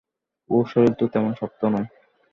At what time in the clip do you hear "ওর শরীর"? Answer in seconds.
0.49-0.93